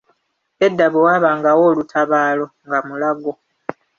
Edda 0.65 0.85
bwe 0.91 1.01
waabangawo 1.05 1.63
olutabaalo 1.71 2.45
nga 2.65 2.79
Mulago. 2.87 3.33